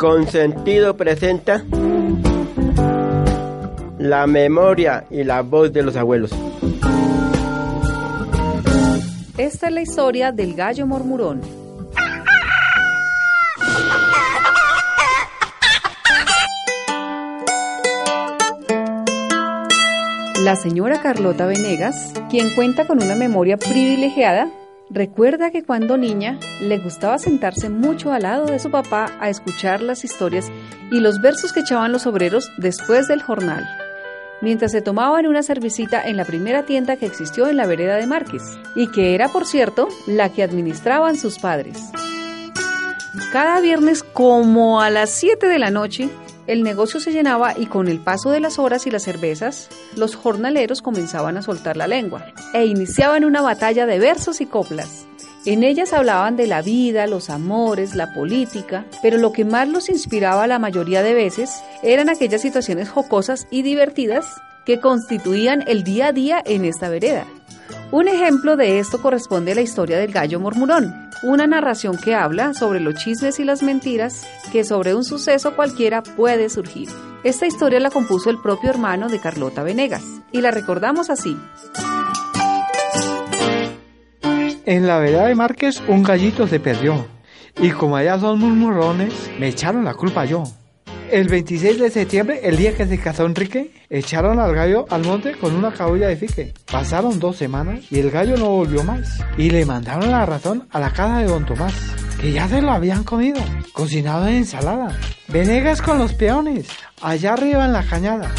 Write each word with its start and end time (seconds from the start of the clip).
Consentido 0.00 0.96
presenta 0.96 1.62
la 3.98 4.26
memoria 4.26 5.04
y 5.10 5.24
la 5.24 5.42
voz 5.42 5.74
de 5.74 5.82
los 5.82 5.94
abuelos. 5.94 6.30
Esta 9.36 9.66
es 9.66 9.72
la 9.74 9.82
historia 9.82 10.32
del 10.32 10.54
gallo 10.54 10.86
mormurón. 10.86 11.42
La 20.42 20.56
señora 20.56 21.02
Carlota 21.02 21.44
Venegas, 21.44 22.14
quien 22.30 22.54
cuenta 22.54 22.86
con 22.86 23.02
una 23.02 23.16
memoria 23.16 23.58
privilegiada, 23.58 24.48
recuerda 24.90 25.50
que 25.50 25.62
cuando 25.62 25.96
niña 25.96 26.38
le 26.60 26.78
gustaba 26.78 27.18
sentarse 27.18 27.68
mucho 27.68 28.12
al 28.12 28.22
lado 28.22 28.46
de 28.46 28.58
su 28.58 28.70
papá 28.70 29.12
a 29.20 29.28
escuchar 29.28 29.80
las 29.80 30.04
historias 30.04 30.50
y 30.90 31.00
los 31.00 31.20
versos 31.20 31.52
que 31.52 31.60
echaban 31.60 31.92
los 31.92 32.06
obreros 32.06 32.50
después 32.58 33.06
del 33.06 33.22
jornal, 33.22 33.64
mientras 34.40 34.72
se 34.72 34.82
tomaban 34.82 35.26
una 35.26 35.42
cervecita 35.42 36.02
en 36.02 36.16
la 36.16 36.24
primera 36.24 36.64
tienda 36.64 36.96
que 36.96 37.06
existió 37.06 37.48
en 37.48 37.56
la 37.56 37.66
vereda 37.66 37.96
de 37.96 38.06
Márquez, 38.06 38.42
y 38.74 38.88
que 38.88 39.14
era, 39.14 39.28
por 39.28 39.46
cierto, 39.46 39.88
la 40.06 40.28
que 40.30 40.42
administraban 40.42 41.16
sus 41.16 41.38
padres. 41.38 41.78
Cada 43.32 43.60
viernes, 43.60 44.02
como 44.02 44.80
a 44.80 44.90
las 44.90 45.10
7 45.10 45.46
de 45.46 45.58
la 45.58 45.70
noche, 45.70 46.08
el 46.46 46.62
negocio 46.62 47.00
se 47.00 47.12
llenaba 47.12 47.54
y 47.56 47.66
con 47.66 47.88
el 47.88 48.00
paso 48.00 48.30
de 48.30 48.40
las 48.40 48.58
horas 48.58 48.86
y 48.86 48.90
las 48.90 49.02
cervezas, 49.02 49.68
los 49.96 50.16
jornaleros 50.16 50.82
comenzaban 50.82 51.36
a 51.36 51.42
soltar 51.42 51.76
la 51.76 51.86
lengua 51.86 52.26
e 52.52 52.64
iniciaban 52.64 53.24
una 53.24 53.42
batalla 53.42 53.86
de 53.86 53.98
versos 53.98 54.40
y 54.40 54.46
coplas. 54.46 55.06
En 55.46 55.64
ellas 55.64 55.94
hablaban 55.94 56.36
de 56.36 56.46
la 56.46 56.60
vida, 56.60 57.06
los 57.06 57.30
amores, 57.30 57.94
la 57.94 58.12
política, 58.12 58.84
pero 59.02 59.16
lo 59.16 59.32
que 59.32 59.44
más 59.46 59.68
los 59.68 59.88
inspiraba 59.88 60.46
la 60.46 60.58
mayoría 60.58 61.02
de 61.02 61.14
veces 61.14 61.62
eran 61.82 62.10
aquellas 62.10 62.42
situaciones 62.42 62.90
jocosas 62.90 63.46
y 63.50 63.62
divertidas 63.62 64.26
que 64.66 64.80
constituían 64.80 65.64
el 65.66 65.82
día 65.82 66.08
a 66.08 66.12
día 66.12 66.42
en 66.44 66.66
esta 66.66 66.90
vereda. 66.90 67.24
Un 67.90 68.06
ejemplo 68.06 68.56
de 68.56 68.78
esto 68.78 69.00
corresponde 69.00 69.52
a 69.52 69.54
la 69.54 69.62
historia 69.62 69.98
del 69.98 70.12
gallo 70.12 70.38
mormurón, 70.40 71.09
una 71.22 71.46
narración 71.46 71.96
que 71.96 72.14
habla 72.14 72.54
sobre 72.54 72.80
los 72.80 72.94
chismes 72.94 73.38
y 73.40 73.44
las 73.44 73.62
mentiras 73.62 74.26
que 74.52 74.64
sobre 74.64 74.94
un 74.94 75.04
suceso 75.04 75.54
cualquiera 75.54 76.02
puede 76.02 76.48
surgir. 76.48 76.88
Esta 77.24 77.46
historia 77.46 77.80
la 77.80 77.90
compuso 77.90 78.30
el 78.30 78.40
propio 78.40 78.70
hermano 78.70 79.08
de 79.08 79.20
Carlota 79.20 79.62
Venegas 79.62 80.04
y 80.32 80.40
la 80.40 80.50
recordamos 80.50 81.10
así. 81.10 81.36
En 84.64 84.86
la 84.86 84.98
vereda 84.98 85.26
de 85.26 85.34
Márquez 85.34 85.82
un 85.88 86.02
gallito 86.02 86.46
se 86.46 86.60
perdió 86.60 87.06
y 87.60 87.70
como 87.70 87.96
allá 87.96 88.18
son 88.18 88.38
murmurones, 88.38 89.30
me 89.38 89.48
echaron 89.48 89.84
la 89.84 89.94
culpa 89.94 90.24
yo. 90.24 90.44
El 91.10 91.26
26 91.26 91.80
de 91.80 91.90
septiembre, 91.90 92.40
el 92.44 92.56
día 92.56 92.76
que 92.76 92.86
se 92.86 92.96
casó 92.96 93.26
Enrique, 93.26 93.72
echaron 93.90 94.38
al 94.38 94.54
gallo 94.54 94.86
al 94.90 95.04
monte 95.04 95.32
con 95.32 95.56
una 95.56 95.72
cabulla 95.72 96.06
de 96.06 96.14
fique. 96.14 96.54
Pasaron 96.70 97.18
dos 97.18 97.36
semanas 97.36 97.80
y 97.90 97.98
el 97.98 98.12
gallo 98.12 98.36
no 98.36 98.50
volvió 98.50 98.84
más. 98.84 99.18
Y 99.36 99.50
le 99.50 99.66
mandaron 99.66 100.12
la 100.12 100.24
razón 100.24 100.68
a 100.70 100.78
la 100.78 100.92
casa 100.92 101.18
de 101.18 101.24
don 101.24 101.44
Tomás, 101.44 101.74
que 102.20 102.30
ya 102.30 102.46
se 102.46 102.62
lo 102.62 102.70
habían 102.70 103.02
comido, 103.02 103.40
cocinado 103.72 104.28
en 104.28 104.36
ensalada. 104.36 104.96
Venegas 105.26 105.82
con 105.82 105.98
los 105.98 106.14
peones, 106.14 106.68
allá 107.02 107.32
arriba 107.32 107.64
en 107.64 107.72
la 107.72 107.82
cañada. 107.82 108.30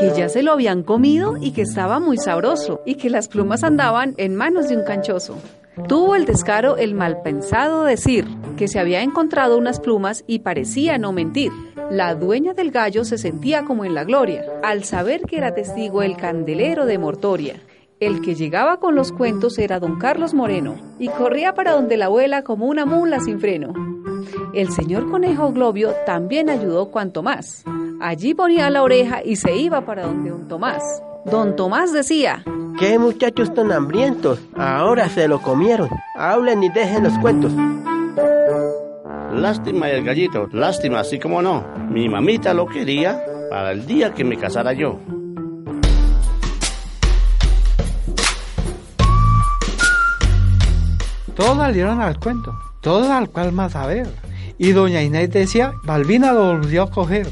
Que 0.00 0.12
ya 0.16 0.28
se 0.28 0.42
lo 0.42 0.50
habían 0.50 0.82
comido 0.82 1.36
y 1.40 1.52
que 1.52 1.62
estaba 1.62 2.00
muy 2.00 2.18
sabroso 2.18 2.82
y 2.84 2.96
que 2.96 3.08
las 3.08 3.28
plumas 3.28 3.62
andaban 3.62 4.14
en 4.16 4.34
manos 4.34 4.68
de 4.68 4.76
un 4.78 4.84
canchoso. 4.84 5.38
Tuvo 5.86 6.16
el 6.16 6.24
descaro 6.24 6.76
el 6.76 6.94
malpensado 6.94 7.84
decir 7.84 8.26
que 8.56 8.68
se 8.68 8.78
había 8.80 9.02
encontrado 9.02 9.58
unas 9.58 9.80
plumas 9.80 10.24
y 10.26 10.40
parecía 10.40 10.98
no 10.98 11.12
mentir. 11.12 11.52
La 11.90 12.14
dueña 12.14 12.54
del 12.54 12.70
gallo 12.70 13.04
se 13.04 13.18
sentía 13.18 13.64
como 13.64 13.84
en 13.84 13.94
la 13.94 14.04
gloria, 14.04 14.44
al 14.62 14.84
saber 14.84 15.22
que 15.22 15.36
era 15.36 15.54
testigo 15.54 16.02
el 16.02 16.16
candelero 16.16 16.86
de 16.86 16.98
Mortoria. 16.98 17.60
El 18.00 18.20
que 18.20 18.34
llegaba 18.34 18.78
con 18.78 18.94
los 18.94 19.12
cuentos 19.12 19.58
era 19.58 19.78
don 19.78 19.98
Carlos 19.98 20.34
Moreno, 20.34 20.74
y 20.98 21.08
corría 21.08 21.54
para 21.54 21.72
donde 21.72 21.96
la 21.96 22.06
abuela 22.06 22.42
como 22.42 22.66
una 22.66 22.84
mula 22.84 23.20
sin 23.20 23.40
freno. 23.40 23.72
El 24.52 24.72
señor 24.72 25.10
Conejo 25.10 25.52
Globio 25.52 25.94
también 26.04 26.50
ayudó 26.50 26.90
cuanto 26.90 27.22
más. 27.22 27.64
Allí 28.00 28.34
ponía 28.34 28.68
la 28.70 28.82
oreja 28.82 29.22
y 29.24 29.36
se 29.36 29.56
iba 29.56 29.82
para 29.82 30.06
donde 30.06 30.30
don 30.30 30.48
Tomás. 30.48 30.82
Don 31.24 31.56
Tomás 31.56 31.92
decía, 31.92 32.44
¿Qué 32.78 32.98
muchachos 32.98 33.54
tan 33.54 33.72
hambrientos? 33.72 34.38
Ahora 34.54 35.08
se 35.08 35.28
lo 35.28 35.40
comieron. 35.40 35.88
Hablen 36.14 36.62
y 36.62 36.68
dejen 36.68 37.04
los 37.04 37.18
cuentos. 37.18 37.52
Lástima 39.36 39.90
el 39.90 40.02
gallito, 40.02 40.48
lástima, 40.50 41.00
así 41.00 41.18
como 41.18 41.42
no. 41.42 41.62
Mi 41.90 42.08
mamita 42.08 42.54
lo 42.54 42.66
quería 42.66 43.22
para 43.50 43.72
el 43.72 43.86
día 43.86 44.14
que 44.14 44.24
me 44.24 44.38
casara 44.38 44.72
yo. 44.72 44.98
Todos 51.34 51.58
salieron 51.58 52.00
al 52.00 52.18
cuento, 52.18 52.58
todos 52.80 53.08
al 53.10 53.28
cual 53.28 53.52
más 53.52 53.72
saber. 53.72 54.08
Y 54.56 54.72
doña 54.72 55.02
Inés 55.02 55.30
decía, 55.30 55.74
Balbina 55.84 56.32
lo 56.32 56.54
volvió 56.54 56.84
a 56.84 56.90
coger. 56.90 57.28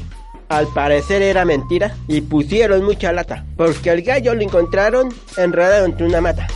Al 0.47 0.67
parecer 0.67 1.23
era 1.23 1.43
mentira 1.43 1.95
y 2.07 2.21
pusieron 2.21 2.85
mucha 2.85 3.11
lata, 3.13 3.45
porque 3.57 3.89
el 3.89 4.03
gallo 4.03 4.35
lo 4.35 4.43
encontraron 4.43 5.09
enredado 5.37 5.85
entre 5.87 6.05
una 6.05 6.21
mata. 6.21 6.47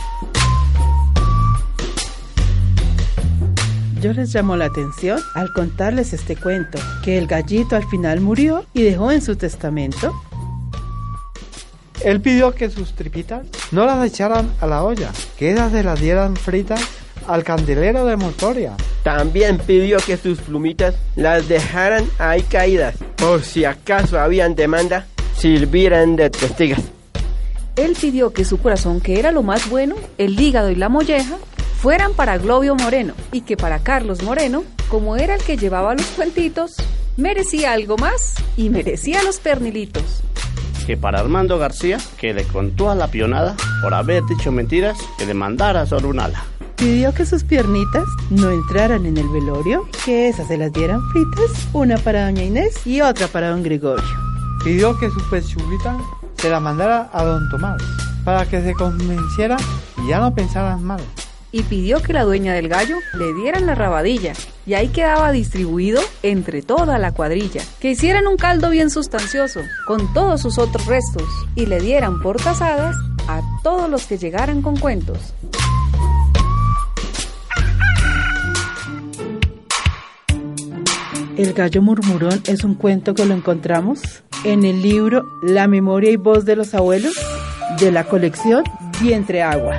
Yo 4.00 4.14
les 4.14 4.32
llamó 4.32 4.56
la 4.56 4.64
atención 4.64 5.20
al 5.34 5.52
contarles 5.52 6.14
este 6.14 6.34
cuento, 6.34 6.78
que 7.04 7.18
el 7.18 7.26
gallito 7.26 7.76
al 7.76 7.86
final 7.86 8.20
murió 8.20 8.64
y 8.72 8.82
dejó 8.82 9.12
en 9.12 9.20
su 9.20 9.36
testamento. 9.36 10.14
Él 12.02 12.22
pidió 12.22 12.54
que 12.54 12.70
sus 12.70 12.94
tripitas 12.94 13.44
no 13.72 13.84
las 13.84 14.06
echaran 14.06 14.50
a 14.62 14.66
la 14.66 14.84
olla, 14.84 15.10
que 15.36 15.52
ellas 15.52 15.70
se 15.70 15.82
las 15.82 16.00
dieran 16.00 16.34
fritas 16.34 16.80
al 17.26 17.44
candelero 17.44 18.06
de 18.06 18.16
Motoria. 18.16 18.74
También 19.02 19.58
pidió 19.58 19.98
que 19.98 20.16
sus 20.16 20.40
plumitas 20.40 20.94
las 21.14 21.46
dejaran 21.46 22.06
ahí 22.18 22.40
caídas, 22.42 22.94
por 23.16 23.42
si 23.42 23.66
acaso 23.66 24.18
habían 24.18 24.54
demanda, 24.54 25.06
sirvieran 25.36 26.16
de 26.16 26.30
testigas. 26.30 26.80
Él 27.76 27.94
pidió 28.00 28.32
que 28.32 28.46
su 28.46 28.58
corazón, 28.58 29.02
que 29.02 29.18
era 29.18 29.30
lo 29.30 29.42
más 29.42 29.68
bueno, 29.68 29.96
el 30.16 30.40
hígado 30.40 30.70
y 30.70 30.74
la 30.74 30.88
molleja, 30.88 31.36
fueran 31.80 32.12
para 32.12 32.36
Globio 32.36 32.74
Moreno 32.74 33.14
y 33.32 33.40
que 33.40 33.56
para 33.56 33.78
Carlos 33.78 34.22
Moreno, 34.22 34.64
como 34.90 35.16
era 35.16 35.34
el 35.34 35.42
que 35.42 35.56
llevaba 35.56 35.94
los 35.94 36.06
cuentitos, 36.08 36.76
merecía 37.16 37.72
algo 37.72 37.96
más 37.96 38.34
y 38.56 38.68
merecía 38.68 39.22
los 39.22 39.40
pernilitos. 39.40 40.22
Que 40.86 40.98
para 40.98 41.20
Armando 41.20 41.58
García, 41.58 41.98
que 42.18 42.34
le 42.34 42.44
contó 42.44 42.90
a 42.90 42.94
la 42.94 43.08
pionada 43.08 43.56
por 43.82 43.94
haber 43.94 44.22
dicho 44.26 44.52
mentiras, 44.52 44.98
que 45.18 45.24
le 45.24 45.32
mandara 45.32 45.86
solo 45.86 46.08
un 46.08 46.20
ala. 46.20 46.44
Pidió 46.76 47.14
que 47.14 47.24
sus 47.24 47.44
piernitas 47.44 48.04
no 48.28 48.50
entraran 48.50 49.06
en 49.06 49.16
el 49.16 49.28
velorio, 49.28 49.88
que 50.04 50.28
esas 50.28 50.48
se 50.48 50.58
las 50.58 50.72
dieran 50.72 51.00
fritas, 51.12 51.68
una 51.72 51.96
para 51.96 52.26
doña 52.26 52.42
Inés 52.42 52.86
y 52.86 53.00
otra 53.00 53.26
para 53.26 53.50
don 53.50 53.62
Gregorio. 53.62 54.04
Pidió 54.64 54.98
que 54.98 55.08
su 55.08 55.20
pechulita 55.30 55.96
se 56.36 56.50
la 56.50 56.60
mandara 56.60 57.08
a 57.12 57.24
don 57.24 57.48
Tomás, 57.48 57.82
para 58.24 58.44
que 58.44 58.62
se 58.62 58.74
convenciera 58.74 59.56
y 60.04 60.08
ya 60.08 60.20
no 60.20 60.34
pensaran 60.34 60.82
mal. 60.82 61.00
Y 61.52 61.62
pidió 61.64 62.00
que 62.00 62.12
la 62.12 62.24
dueña 62.24 62.54
del 62.54 62.68
gallo 62.68 62.96
le 63.14 63.34
dieran 63.34 63.66
la 63.66 63.74
rabadilla, 63.74 64.34
y 64.66 64.74
ahí 64.74 64.88
quedaba 64.88 65.32
distribuido 65.32 66.00
entre 66.22 66.62
toda 66.62 66.98
la 66.98 67.12
cuadrilla. 67.12 67.62
Que 67.80 67.90
hicieran 67.90 68.26
un 68.26 68.36
caldo 68.36 68.70
bien 68.70 68.90
sustancioso, 68.90 69.60
con 69.86 70.12
todos 70.12 70.40
sus 70.42 70.58
otros 70.58 70.86
restos, 70.86 71.28
y 71.56 71.66
le 71.66 71.80
dieran 71.80 72.20
por 72.20 72.36
tazadas 72.40 72.96
a 73.26 73.40
todos 73.62 73.90
los 73.90 74.06
que 74.06 74.18
llegaran 74.18 74.62
con 74.62 74.76
cuentos. 74.76 75.34
El 81.36 81.54
gallo 81.54 81.80
murmurón 81.80 82.42
es 82.46 82.64
un 82.64 82.74
cuento 82.74 83.14
que 83.14 83.24
lo 83.24 83.32
encontramos 83.32 84.22
en 84.44 84.64
el 84.64 84.82
libro 84.82 85.24
La 85.42 85.68
memoria 85.68 86.10
y 86.10 86.16
voz 86.16 86.44
de 86.44 86.54
los 86.54 86.74
abuelos 86.74 87.14
de 87.78 87.90
la 87.90 88.04
colección 88.04 88.62
Vientre 89.00 89.42
Agua. 89.42 89.78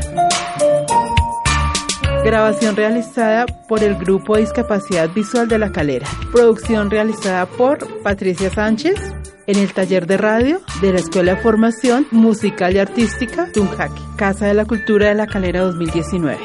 Grabación 2.23 2.75
realizada 2.75 3.47
por 3.67 3.83
el 3.83 3.95
Grupo 3.95 4.37
Discapacidad 4.37 5.09
Visual 5.09 5.47
de 5.47 5.57
La 5.57 5.71
Calera. 5.71 6.07
Producción 6.31 6.91
realizada 6.91 7.47
por 7.47 7.79
Patricia 8.03 8.51
Sánchez 8.51 8.95
en 9.47 9.57
el 9.57 9.73
taller 9.73 10.05
de 10.05 10.17
radio 10.17 10.61
de 10.81 10.93
la 10.93 10.99
Escuela 10.99 11.35
de 11.35 11.41
Formación 11.41 12.05
Musical 12.11 12.75
y 12.75 12.79
Artística 12.79 13.51
Tunjaque, 13.51 14.01
Casa 14.17 14.45
de 14.45 14.53
la 14.53 14.65
Cultura 14.65 15.07
de 15.07 15.15
La 15.15 15.25
Calera 15.25 15.61
2019. 15.61 16.37